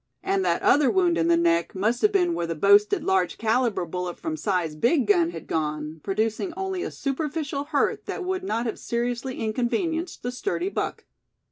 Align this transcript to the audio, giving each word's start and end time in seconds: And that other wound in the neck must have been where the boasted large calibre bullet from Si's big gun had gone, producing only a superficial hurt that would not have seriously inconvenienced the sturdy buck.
And 0.23 0.43
that 0.43 0.63
other 0.63 0.89
wound 0.89 1.15
in 1.15 1.27
the 1.27 1.37
neck 1.37 1.75
must 1.75 2.01
have 2.01 2.11
been 2.11 2.33
where 2.33 2.47
the 2.47 2.55
boasted 2.55 3.03
large 3.03 3.37
calibre 3.37 3.85
bullet 3.85 4.17
from 4.17 4.35
Si's 4.35 4.75
big 4.75 5.05
gun 5.05 5.29
had 5.29 5.45
gone, 5.45 5.99
producing 6.01 6.53
only 6.57 6.81
a 6.81 6.89
superficial 6.89 7.65
hurt 7.65 8.07
that 8.07 8.23
would 8.25 8.43
not 8.43 8.65
have 8.65 8.79
seriously 8.79 9.37
inconvenienced 9.37 10.23
the 10.23 10.31
sturdy 10.31 10.69
buck. 10.69 11.05